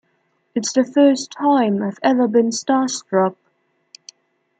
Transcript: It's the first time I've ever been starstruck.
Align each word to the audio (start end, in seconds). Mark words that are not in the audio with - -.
It's 0.55 0.73
the 0.73 0.83
first 0.83 1.29
time 1.29 1.83
I've 1.83 1.99
ever 2.01 2.27
been 2.27 2.49
starstruck. 2.49 3.35